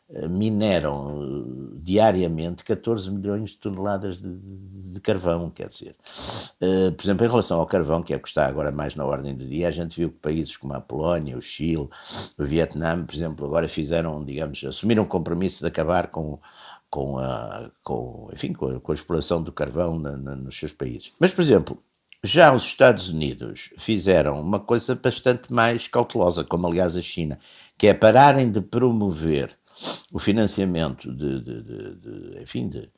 [0.10, 4.30] uh, mineram diariamente 14 milhões de toneladas de,
[4.92, 5.96] de carvão, quer dizer.
[6.98, 9.36] por exemplo, em relação ao carvão, que é o que está agora mais na ordem
[9.36, 11.88] do dia, a gente viu que países como a Polónia, o Chile,
[12.38, 16.40] o Vietnã, por exemplo, agora fizeram, digamos, assumiram o compromisso de acabar com
[16.90, 20.74] com a, com, enfim, com a, com a exploração do carvão na, na, nos seus
[20.74, 21.14] países.
[21.20, 21.82] Mas, por exemplo,
[22.24, 27.40] já os Estados Unidos fizeram uma coisa bastante mais cautelosa, como aliás a China,
[27.78, 29.58] que é pararem de promover
[30.12, 32.90] o financiamento de, de, de, de enfim, de,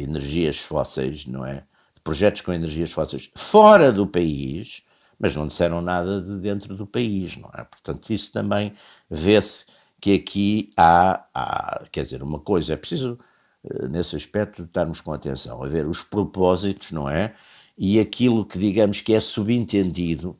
[0.00, 1.64] energias fósseis, não é?
[1.94, 4.82] De projetos com energias fósseis fora do país,
[5.18, 7.62] mas não disseram nada de dentro do país, não é?
[7.64, 8.72] Portanto, isso também
[9.10, 9.66] vê-se
[10.00, 13.18] que aqui há, há, quer dizer, uma coisa, é preciso,
[13.64, 17.34] eh, nesse aspecto, estarmos com atenção, a ver os propósitos, não é?
[17.78, 20.36] E aquilo que digamos que é subentendido,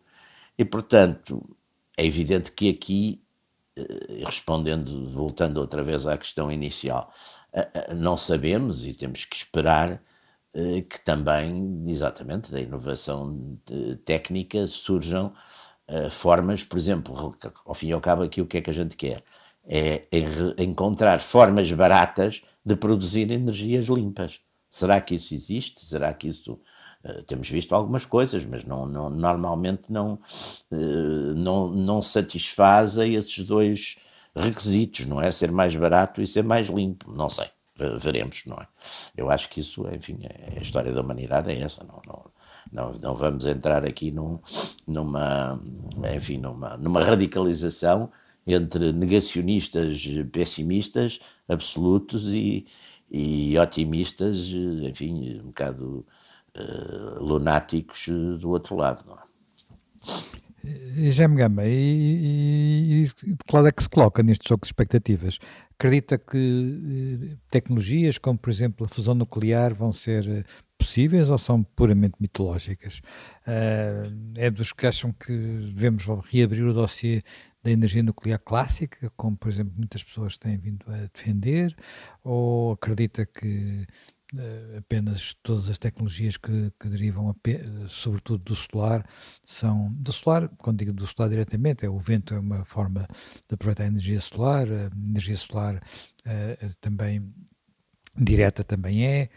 [0.59, 1.43] e portanto,
[1.97, 3.23] é evidente que aqui,
[3.77, 7.13] eh, respondendo, voltando outra vez à questão inicial,
[7.53, 10.03] eh, não sabemos e temos que esperar
[10.91, 13.57] que também, exatamente, da inovação
[14.05, 15.33] técnica surjam
[16.11, 17.15] formas, por exemplo,
[17.65, 19.23] ao fim e ao cabo, aqui o que é que a gente quer?
[19.73, 20.03] É
[20.59, 24.41] encontrar formas baratas de produzir energias limpas.
[24.69, 25.85] Será que isso existe?
[25.85, 26.59] Será que isso.
[27.03, 30.19] Uh, temos visto algumas coisas, mas não, não normalmente não,
[30.71, 33.97] uh, não, não satisfazem esses dois
[34.37, 35.31] requisitos, não é?
[35.31, 37.11] Ser mais barato e ser mais limpo.
[37.11, 37.47] Não sei,
[37.99, 38.67] veremos, não é?
[39.17, 42.25] Eu acho que isso, enfim, é, a história da humanidade é essa, não, não,
[42.71, 44.39] não, não vamos entrar aqui num,
[44.87, 45.59] numa,
[46.15, 48.11] enfim, numa, numa radicalização
[48.53, 52.67] entre negacionistas pessimistas absolutos e,
[53.11, 56.07] e otimistas, enfim, um bocado
[56.57, 58.07] uh, lunáticos
[58.39, 59.05] do outro lado.
[59.07, 61.11] Não é?
[61.11, 65.39] Jaime Gama, e, e, e claro é que se coloca neste jogo de expectativas.
[65.79, 70.45] Acredita que eh, tecnologias como, por exemplo, a fusão nuclear vão ser eh,
[70.77, 73.01] possíveis ou são puramente mitológicas?
[73.47, 77.23] Uh, é dos que acham que devemos reabrir o dossiê
[77.63, 81.77] da energia nuclear clássica, como por exemplo muitas pessoas têm vindo a defender,
[82.25, 83.87] ou acredita que
[84.35, 87.35] uh, apenas todas as tecnologias que, que derivam,
[87.89, 89.07] sobretudo do solar,
[89.45, 93.07] são do solar, quando digo do solar diretamente, é o vento é uma forma
[93.49, 97.33] de aproveitar a energia solar, a energia solar uh, também
[98.17, 99.29] direta também é,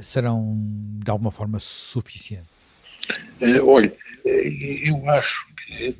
[0.00, 0.56] serão
[1.02, 2.48] de alguma forma suficientes?
[3.64, 3.92] olha,
[4.24, 5.96] eu acho que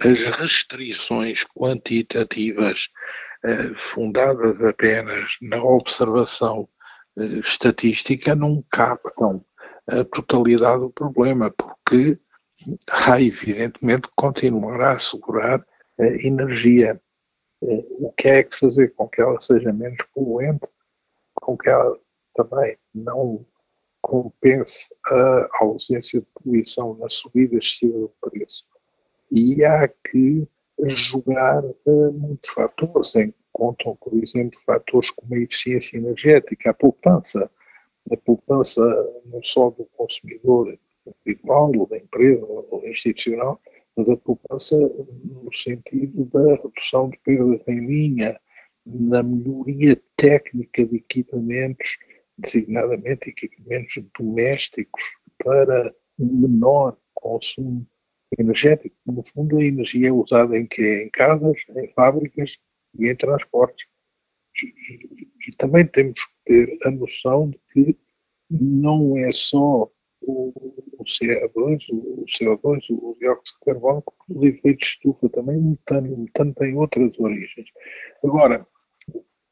[0.00, 2.88] as restrições quantitativas
[3.44, 6.68] eh, fundadas apenas na observação
[7.16, 9.44] eh, estatística não captam
[9.86, 12.18] a totalidade do problema, porque
[12.90, 15.64] há evidentemente continuará a assegurar
[15.98, 17.00] a energia.
[17.62, 20.68] Eh, o que é que fazer com que ela seja menos poluente,
[21.34, 21.96] com que ela
[22.34, 23.46] também não
[24.00, 28.64] compense a ausência de poluição na subida excessiva do preço
[29.30, 30.46] e há que
[30.86, 36.74] jogar uh, muitos fatores, em que contam, por exemplo, fatores como a eficiência energética, a
[36.74, 37.50] poupança,
[38.10, 38.82] a poupança
[39.26, 43.60] não só do consumidor individual, ou da empresa, ou institucional,
[43.96, 44.76] mas a poupança
[45.24, 48.40] no sentido da redução de perdas em linha,
[48.86, 51.98] na melhoria técnica de equipamentos,
[52.38, 55.04] designadamente equipamentos domésticos,
[55.44, 57.86] para menor consumo
[58.36, 58.94] energético.
[59.06, 62.58] No fundo, a energia é usada em que Em casas, em fábricas
[62.98, 63.86] e em transportes.
[64.62, 67.96] E, e, e, também temos que ter a noção de que
[68.50, 70.52] não é só o,
[70.98, 75.70] o CO2, o, CO2, o dióxido de carbono, que os efeitos de estufa também, o
[75.70, 77.68] metano, o metano tem outras origens.
[78.24, 78.66] Agora,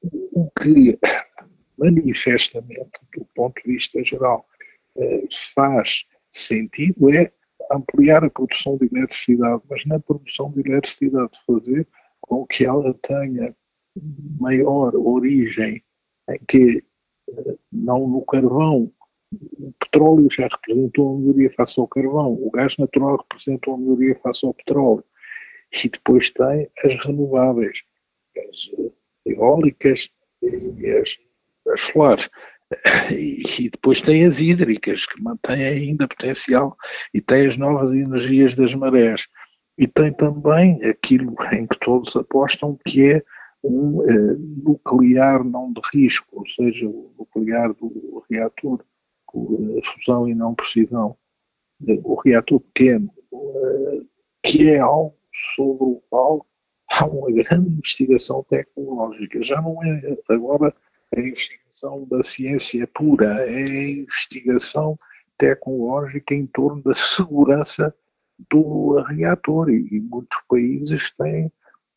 [0.03, 0.99] o que
[1.79, 4.47] manifestamente, do ponto de vista geral,
[4.97, 7.33] eh, faz sentido é
[7.73, 11.87] ampliar a produção de eletricidade, mas na produção de eletricidade fazer
[12.21, 13.55] com que ela tenha
[14.39, 15.83] maior origem
[16.29, 16.85] em que
[17.73, 18.93] não no carvão,
[19.33, 24.19] o petróleo já representou uma melhoria face ao carvão, o gás natural representou uma melhoria
[24.21, 25.05] face ao petróleo,
[25.73, 27.83] e depois tem as renováveis,
[28.37, 28.71] as
[29.25, 30.11] eólicas
[30.43, 31.19] e as,
[31.73, 32.31] as solares.
[33.11, 36.77] E, depois tem as hídricas, que mantêm ainda potencial,
[37.15, 39.29] e tem as novas energias das marés.
[39.79, 43.23] E tem também aquilo em que todos apostam, que é
[43.63, 48.85] um eh, nuclear não de risco, ou seja, o nuclear do reator,
[49.31, 51.17] por fusão e não precisão,
[51.81, 54.01] o reator pequeno, eh,
[54.43, 55.15] que é algo
[55.55, 56.47] sobre o qual
[56.91, 59.43] há uma grande investigação tecnológica.
[59.43, 60.75] Já não é agora
[61.15, 64.99] a investigação da ciência pura, é a investigação
[65.39, 67.95] tecnológica em torno da segurança
[68.51, 71.51] do reator e, e muitos países têm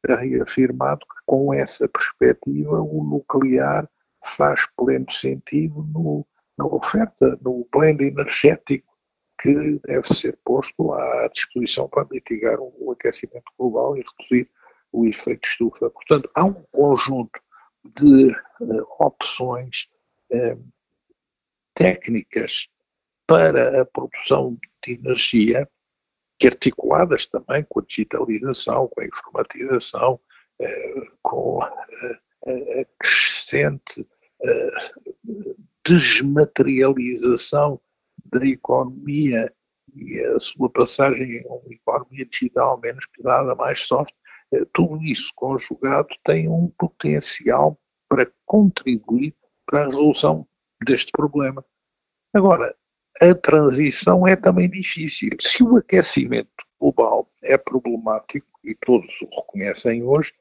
[0.07, 3.89] reafirmado que com essa perspectiva o nuclear
[4.23, 6.25] faz pleno sentido no,
[6.57, 8.87] na oferta, no plano energético
[9.41, 14.49] que deve ser posto à disposição para mitigar o aquecimento global e reduzir
[14.91, 15.89] o efeito estufa.
[15.89, 17.39] Portanto, há um conjunto
[17.83, 19.87] de uh, opções
[20.31, 20.63] uh,
[21.73, 22.67] técnicas
[23.25, 25.69] para a produção de energia
[26.39, 30.19] que articuladas também com a digitalização, com a informatização,
[30.59, 31.85] eh, com a
[32.97, 34.07] crescente
[35.85, 37.79] desmaterialização
[38.25, 39.53] da economia
[39.95, 44.18] e a sua passagem a uma economia digital menos pesada, mais soft, eh,
[44.73, 49.35] tudo isso conjugado tem um potencial para contribuir
[49.65, 50.47] para a resolução
[50.83, 51.63] deste problema.
[52.33, 52.75] Agora,
[53.21, 55.29] a transição é também difícil.
[55.39, 60.33] Se o aquecimento global é problemático, e todos o reconhecem hoje,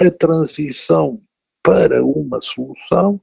[0.00, 1.22] a transição
[1.62, 3.20] para uma solução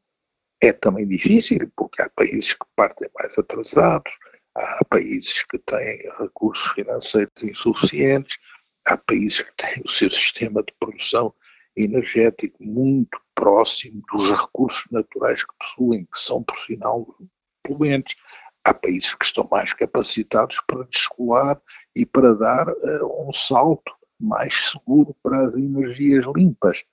[0.62, 4.14] é também difícil, porque há países que partem mais atrasados,
[4.56, 8.38] há países que têm recursos financeiros insuficientes,
[8.86, 11.34] há países que têm o seu sistema de produção
[11.76, 17.16] energético muito próximo dos recursos naturais que possuem, que são, por sinal,
[17.64, 18.16] poluentes.
[18.64, 21.60] Há países que estão mais capacitados para descolar
[21.96, 26.86] e para dar uh, um salto mais seguro para as energias limpas.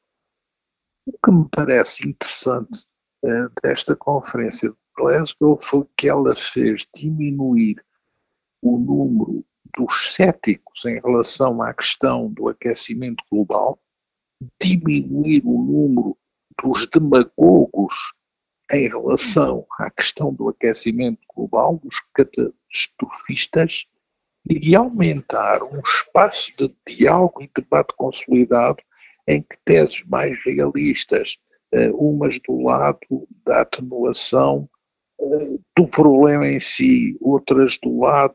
[1.04, 2.86] O que me parece interessante
[3.22, 7.84] uh, desta conferência de Glasgow foi que ela fez diminuir
[8.62, 9.44] o número
[9.76, 13.78] dos céticos em relação à questão do aquecimento global,
[14.60, 16.16] diminuir o número
[16.62, 17.94] dos demagogos
[18.70, 23.86] em relação à questão do aquecimento global, dos catastrofistas,
[24.48, 28.82] e aumentar um espaço de diálogo e debate consolidado
[29.26, 31.36] em que teses mais realistas,
[31.72, 32.98] eh, umas do lado
[33.44, 34.68] da atenuação
[35.20, 38.34] eh, do problema em si, outras do lado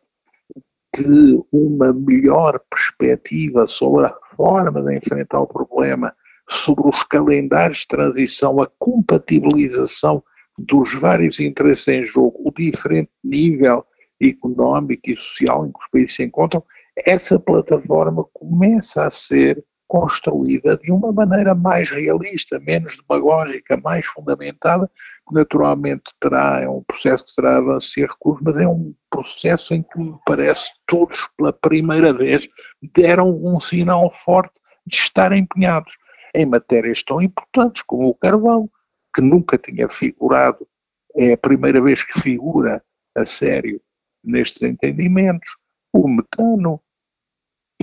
[0.96, 6.14] de uma melhor perspectiva sobre a forma de enfrentar o problema,
[6.50, 10.24] sobre os calendários de transição, a compatibilização
[10.58, 13.84] dos vários interesses em jogo, o diferente nível
[14.22, 16.64] económico e social em que os países se encontram,
[17.06, 24.90] essa plataforma começa a ser construída de uma maneira mais realista, menos demagógica, mais fundamentada,
[25.28, 29.72] que naturalmente terá, é um processo que terá avanços e recursos, mas é um processo
[29.76, 32.50] em que me parece todos pela primeira vez
[32.82, 35.94] deram um sinal forte de estar empenhados
[36.34, 38.68] em matérias tão importantes como o carvão,
[39.16, 40.68] que nunca tinha figurado,
[41.16, 42.84] é a primeira vez que figura
[43.16, 43.80] a sério
[44.24, 45.56] nestes entendimentos,
[45.94, 46.82] o metano,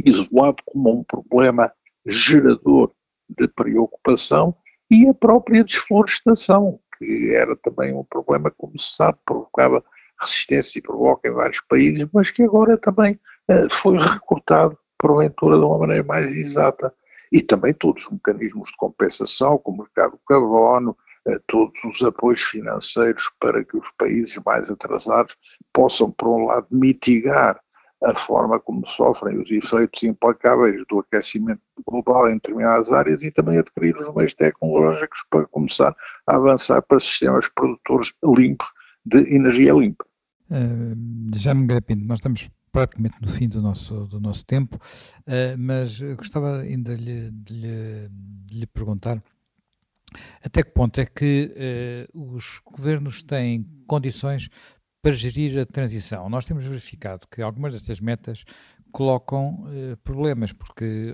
[0.04, 1.72] isolado como um problema
[2.06, 2.92] gerador
[3.28, 4.54] de preocupação,
[4.90, 9.84] e a própria desflorestação, que era também um problema, como se sabe, provocava
[10.20, 15.64] resistência e provoca em vários países, mas que agora também uh, foi recortado, porventura, de
[15.64, 16.92] uma maneira mais exata.
[17.32, 20.96] E também todos os mecanismos de compensação, como o mercado do carbono,
[21.28, 25.36] uh, todos os apoios financeiros para que os países mais atrasados
[25.72, 27.60] possam, por um lado, mitigar
[28.02, 33.58] a forma como sofrem os efeitos implacáveis do aquecimento global em determinadas áreas e também
[33.58, 35.94] adquirir os meios tecnológicos para começar
[36.26, 38.68] a avançar para sistemas produtores limpos
[39.04, 40.04] de energia limpa.
[40.50, 40.96] Uh,
[41.54, 46.60] me Pinto, nós estamos praticamente no fim do nosso, do nosso tempo, uh, mas gostava
[46.60, 48.08] ainda de lhe, de lhe,
[48.46, 49.22] de lhe perguntar
[50.42, 54.48] até que ponto é que uh, os governos têm condições
[55.02, 56.28] para gerir a transição.
[56.28, 58.44] Nós temos verificado que algumas destas metas,
[58.92, 59.64] colocam
[60.02, 61.12] problemas, porque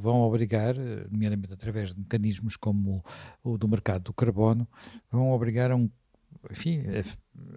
[0.00, 0.74] vão obrigar,
[1.10, 3.02] nomeadamente através de mecanismos como
[3.44, 4.66] o, o do mercado do carbono,
[5.10, 5.88] vão obrigar a um
[6.50, 6.84] enfim,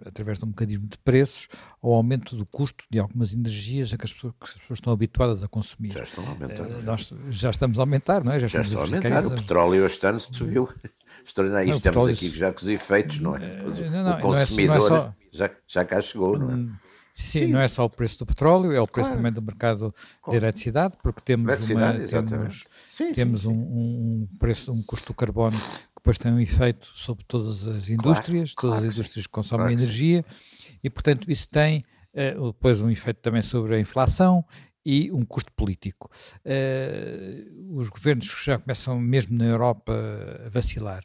[0.04, 1.48] através de um mecanismo de preços,
[1.82, 4.92] ao aumento do custo de algumas energias a que as pessoas, que as pessoas estão
[4.92, 5.92] habituadas a consumir.
[5.92, 6.66] Já estão a aumentar.
[6.66, 8.38] Uh, nós já estamos a aumentar, não é?
[8.38, 9.26] Já, já estão a aumentar.
[9.26, 10.68] O petróleo este ano subiu.
[11.24, 11.70] Extraordinário.
[11.70, 13.38] Isto estamos aqui já com os efeitos, não é?
[13.38, 15.14] O, não, não, o consumidor não é, não é só...
[15.32, 16.54] já, já cá chegou, não é?
[16.54, 16.72] Hum,
[17.12, 19.18] sim, sim, sim, não é só o preço do petróleo, é o preço claro.
[19.18, 19.92] também do mercado
[20.28, 25.58] de eletricidade, porque temos, uma, temos, sim, temos um, um, preço, um custo do carbono
[26.06, 29.66] depois tem um efeito sobre todas as indústrias, claro, todas claro as indústrias que consomem
[29.66, 30.24] claro energia,
[30.82, 31.84] e portanto isso tem
[32.14, 34.44] uh, depois um efeito também sobre a inflação
[34.84, 36.08] e um custo político.
[36.44, 39.92] Uh, os governos já começam, mesmo na Europa,
[40.46, 41.02] a vacilar.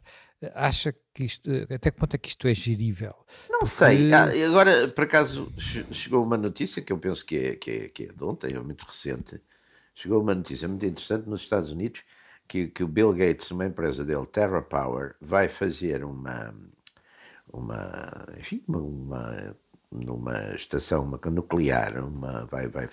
[0.54, 3.14] Acha que isto, até que ponto é que isto é gerível?
[3.50, 3.74] Não Porque...
[3.74, 4.12] sei.
[4.12, 5.52] Ah, agora, por acaso,
[5.90, 8.60] chegou uma notícia que eu penso que é, que é, que é de ontem, é
[8.60, 9.40] muito recente.
[9.96, 12.04] Chegou uma notícia muito interessante nos Estados Unidos
[12.48, 16.54] que, que o Bill Gates, uma empresa dele, TerraPower, vai fazer uma,
[17.52, 19.56] uma enfim, uma,
[19.90, 22.88] numa estação uma nuclear, uma, vai, vai,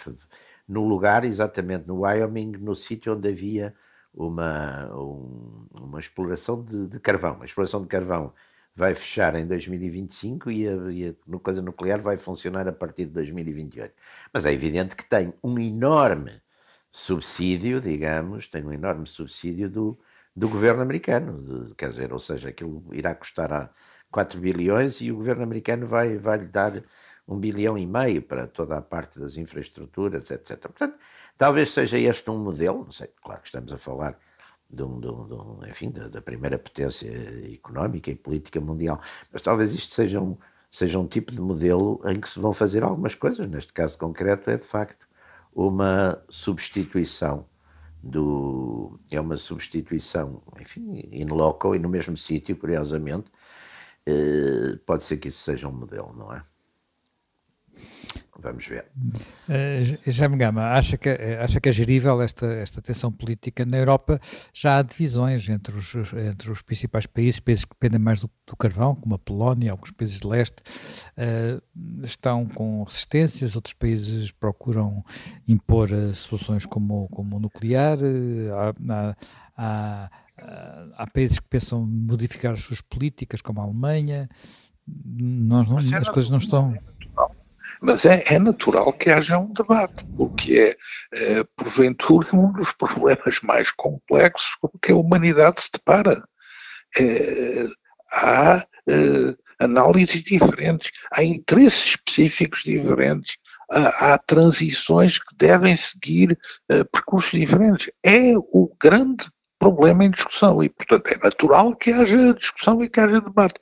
[0.68, 3.74] no lugar exatamente no Wyoming, no sítio onde havia
[4.14, 7.42] uma, um, uma exploração de, de, carvão.
[7.42, 8.34] A exploração de carvão
[8.76, 13.12] vai fechar em 2025 e a, e a coisa nuclear vai funcionar a partir de
[13.12, 13.94] 2028.
[14.34, 16.42] Mas é evidente que tem um enorme
[16.92, 20.00] subsídio, digamos, tem um enorme subsídio do,
[20.36, 23.70] do governo americano, de, quer dizer, ou seja, aquilo irá custar a
[24.12, 26.84] 4 bilhões e o governo americano vai, vai lhe dar
[27.28, 30.58] um bilhão e meio para toda a parte das infraestruturas, etc.
[30.60, 30.98] Portanto,
[31.38, 34.18] talvez seja este um modelo, não sei, claro que estamos a falar
[34.70, 37.10] de um, de um, de um enfim, da, da, primeira potência
[37.54, 39.00] económica e política mundial,
[39.32, 40.38] mas talvez isto seja um,
[40.72, 44.50] seja um tipo de modelo em que se vão fazer algumas coisas, neste caso concreto
[44.50, 45.09] é de facto
[45.54, 47.46] uma substituição
[48.02, 53.32] do é uma substituição, enfim, in loco e no mesmo sítio, curiosamente,
[54.06, 56.42] eh, pode ser que isso seja um modelo, não é?
[58.42, 58.86] Vamos ver.
[59.50, 63.66] Uh, Jaime Gama, acha que, acha que é gerível esta, esta tensão política?
[63.66, 64.20] Na Europa
[64.54, 68.56] já há divisões entre os, entre os principais países, países que dependem mais do, do
[68.56, 70.64] carvão, como a Polónia, alguns países de leste,
[71.18, 71.62] uh,
[72.02, 75.04] estão com resistências, outros países procuram
[75.46, 77.98] impor uh, soluções como, como o nuclear,
[78.88, 79.16] há,
[79.58, 80.10] há,
[80.96, 84.30] há, países que pensam modificar as suas políticas, como a Alemanha,
[84.88, 86.74] nós não, as coisas não estão
[87.82, 90.78] mas é, é, natural que haja um debate, porque
[91.14, 96.24] é, é, porventura, um dos problemas mais complexos com que a humanidade se depara.
[96.98, 97.68] É,
[98.12, 103.38] há é, análises diferentes, há interesses específicos diferentes,
[103.70, 106.38] há, há transições que devem seguir
[106.70, 107.92] é, percursos diferentes.
[108.04, 109.28] É o grande
[109.60, 113.60] problema em discussão e, portanto, é natural que haja discussão e que haja debate.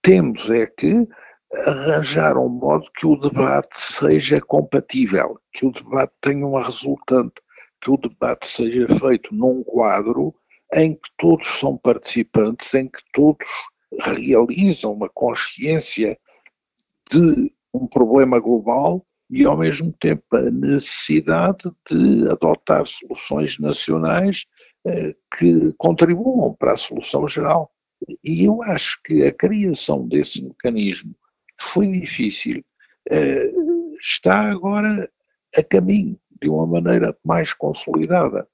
[0.00, 1.06] Temos é que
[1.54, 7.34] arranjar um modo que o debate seja compatível, que o debate tenha uma resultante,
[7.80, 10.34] que o debate seja feito num quadro
[10.74, 13.48] em que todos são participantes, em que todos
[14.00, 16.18] realizam uma consciência
[17.10, 24.46] de um problema global e, ao mesmo tempo, a necessidade de adotar soluções nacionais
[24.86, 27.70] eh, que contribuam para a solução geral.
[28.24, 31.14] E eu acho que a criação desse mecanismo
[31.62, 32.62] foi difícil,
[33.10, 35.10] uh, está agora
[35.56, 38.46] a caminho de uma maneira mais consolidada.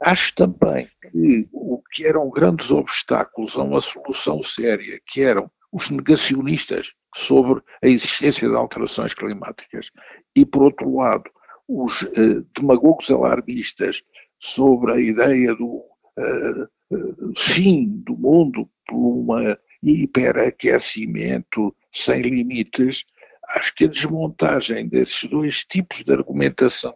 [0.00, 5.90] Acho também que o que eram grandes obstáculos a uma solução séria, que eram os
[5.90, 9.90] negacionistas sobre a existência de alterações climáticas
[10.36, 11.30] e, por outro lado,
[11.66, 14.02] os uh, demagogos alarmistas
[14.38, 15.82] sobre a ideia do
[16.18, 19.58] uh, fim do mundo por uma
[19.90, 23.04] hiperaquecimento sem limites,
[23.50, 26.94] acho que a desmontagem desses dois tipos de argumentação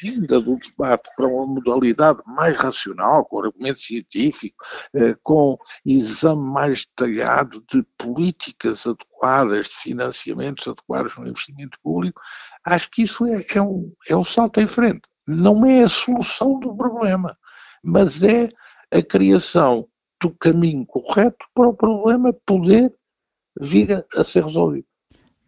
[0.00, 4.56] vinda do debate para uma modalidade mais racional, com argumento científico,
[4.94, 12.20] eh, com exame mais detalhado de políticas adequadas, de financiamentos adequados no investimento público,
[12.64, 15.02] acho que isso é, é, um, é um salto em frente.
[15.26, 17.36] Não é a solução do problema,
[17.82, 18.48] mas é
[18.90, 19.88] a criação
[20.20, 22.92] do caminho correto para o problema poder
[23.60, 24.86] vir a, ser resolvido.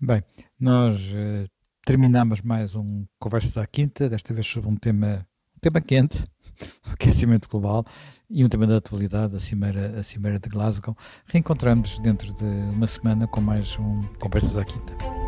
[0.01, 0.23] Bem,
[0.59, 1.49] nós uh,
[1.85, 6.25] terminamos mais um Conversas à Quinta, desta vez sobre um tema, um tema quente,
[6.93, 7.85] aquecimento global,
[8.31, 10.97] e um tema da atualidade, a Cimeira, a Cimeira de Glasgow.
[11.27, 15.28] Reencontramos dentro de uma semana com mais um Conversas à Quinta.